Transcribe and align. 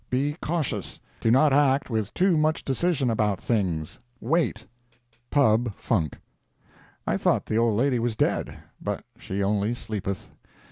Be 0.09 0.35
cautious. 0.41 0.99
Do 1.19 1.29
not 1.29 1.53
act 1.53 1.91
with 1.91 2.11
too 2.15 2.35
much 2.35 2.65
decision 2.65 3.11
about 3.11 3.39
things. 3.39 3.99
Wait. 4.19 4.65
Pub. 5.29 5.75
Func. 5.79 6.13
I 7.05 7.17
thought 7.17 7.45
the 7.45 7.59
old 7.59 7.77
lady 7.77 7.99
was 7.99 8.15
dead. 8.15 8.57
But 8.81 9.03
she 9.19 9.43
only 9.43 9.75
sleepeth. 9.75 10.31